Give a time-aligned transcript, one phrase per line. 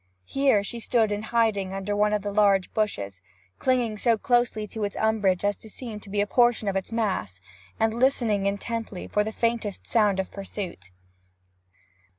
[0.25, 3.21] Here she stood in hiding under one of the large bushes,
[3.59, 7.39] clinging so closely to its umbrage as to seem but a portion of its mass,
[7.79, 10.89] and listening intently for the faintest sound of pursuit.